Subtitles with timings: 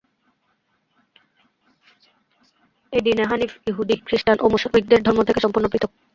[2.93, 5.91] এই দীনে হানীফ ইহুদী, খৃস্টান ও মুশরিকদের ধর্ম থেকে সম্পূর্ণ পৃথক।